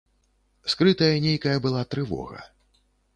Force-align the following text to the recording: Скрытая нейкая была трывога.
Скрытая 0.73 1.11
нейкая 1.25 1.53
была 1.65 1.83
трывога. 1.91 2.41